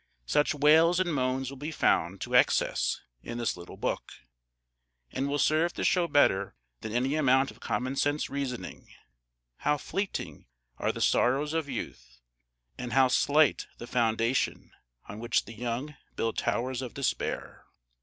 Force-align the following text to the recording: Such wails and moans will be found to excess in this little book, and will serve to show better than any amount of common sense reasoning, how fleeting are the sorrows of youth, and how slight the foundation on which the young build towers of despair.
Such 0.25 0.55
wails 0.55 0.99
and 0.99 1.13
moans 1.13 1.51
will 1.51 1.57
be 1.57 1.69
found 1.69 2.21
to 2.21 2.35
excess 2.35 3.01
in 3.21 3.37
this 3.37 3.55
little 3.55 3.77
book, 3.77 4.13
and 5.11 5.29
will 5.29 5.37
serve 5.37 5.73
to 5.73 5.83
show 5.83 6.07
better 6.07 6.55
than 6.79 6.91
any 6.91 7.13
amount 7.13 7.51
of 7.51 7.59
common 7.59 7.95
sense 7.95 8.27
reasoning, 8.27 8.87
how 9.57 9.77
fleeting 9.77 10.47
are 10.79 10.91
the 10.91 11.01
sorrows 11.01 11.53
of 11.53 11.69
youth, 11.69 12.17
and 12.79 12.93
how 12.93 13.09
slight 13.09 13.67
the 13.77 13.85
foundation 13.85 14.71
on 15.05 15.19
which 15.19 15.45
the 15.45 15.53
young 15.53 15.95
build 16.15 16.35
towers 16.35 16.81
of 16.81 16.95
despair. 16.95 17.67